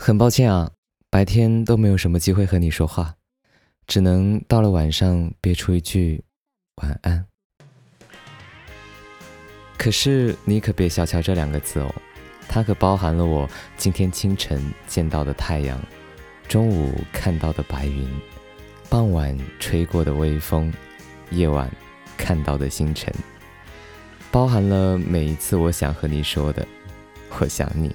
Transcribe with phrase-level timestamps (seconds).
[0.00, 0.70] 很抱歉啊，
[1.10, 3.16] 白天都没有什么机会和你说话，
[3.88, 6.22] 只能到了晚上憋出一句
[6.76, 7.26] 晚安。
[9.76, 11.92] 可是你可别小瞧这两个字哦，
[12.48, 15.78] 它可包含了我今天清晨见到的太阳，
[16.46, 18.08] 中午看到的白云，
[18.88, 20.72] 傍晚吹过的微风，
[21.30, 21.68] 夜晚
[22.16, 23.12] 看到的星辰，
[24.30, 26.66] 包含了每一次我想和你说的
[27.40, 27.94] “我想你”。